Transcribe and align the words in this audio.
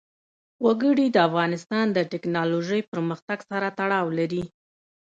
وګړي 0.65 1.07
د 1.11 1.17
افغانستان 1.27 1.85
د 1.91 1.99
تکنالوژۍ 2.13 2.81
پرمختګ 2.91 3.39
سره 3.51 3.67
تړاو 3.79 4.07
لري. 4.19 4.43